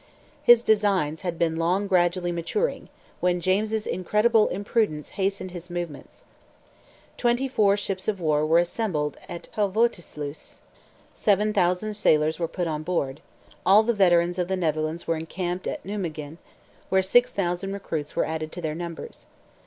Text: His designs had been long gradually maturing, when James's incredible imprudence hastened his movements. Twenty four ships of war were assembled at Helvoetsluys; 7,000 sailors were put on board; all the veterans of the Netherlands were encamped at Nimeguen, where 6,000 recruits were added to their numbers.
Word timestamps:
His 0.41 0.63
designs 0.63 1.21
had 1.21 1.37
been 1.37 1.57
long 1.57 1.85
gradually 1.85 2.31
maturing, 2.31 2.89
when 3.19 3.39
James's 3.39 3.85
incredible 3.85 4.47
imprudence 4.47 5.09
hastened 5.11 5.51
his 5.51 5.69
movements. 5.69 6.23
Twenty 7.17 7.47
four 7.47 7.77
ships 7.77 8.07
of 8.07 8.19
war 8.19 8.43
were 8.43 8.57
assembled 8.57 9.17
at 9.29 9.47
Helvoetsluys; 9.55 10.55
7,000 11.13 11.93
sailors 11.93 12.39
were 12.39 12.47
put 12.47 12.65
on 12.65 12.81
board; 12.81 13.21
all 13.63 13.83
the 13.83 13.93
veterans 13.93 14.39
of 14.39 14.47
the 14.47 14.57
Netherlands 14.57 15.05
were 15.05 15.17
encamped 15.17 15.67
at 15.67 15.85
Nimeguen, 15.85 16.39
where 16.89 17.03
6,000 17.03 17.71
recruits 17.71 18.15
were 18.15 18.25
added 18.25 18.51
to 18.53 18.61
their 18.61 18.73
numbers. 18.73 19.27